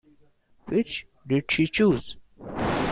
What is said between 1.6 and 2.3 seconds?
choose?